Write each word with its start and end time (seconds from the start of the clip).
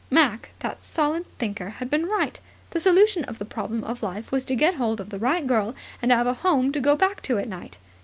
Mac, 0.09 0.49
that 0.61 0.81
solid 0.81 1.25
thinker, 1.37 1.69
had 1.69 1.87
been 1.91 2.07
right. 2.07 2.39
The 2.71 2.79
solution 2.79 3.23
of 3.25 3.37
the 3.37 3.45
problem 3.45 3.83
of 3.83 4.01
life 4.01 4.31
was 4.31 4.47
to 4.47 4.55
get 4.55 4.73
hold 4.73 4.99
of 4.99 5.09
the 5.11 5.19
right 5.19 5.45
girl 5.45 5.75
and 6.01 6.11
have 6.11 6.25
a 6.25 6.33
home 6.33 6.71
to 6.71 6.79
go 6.79 6.95
back 6.95 7.21
to 7.21 7.37
at 7.37 7.47
night. 7.47 7.77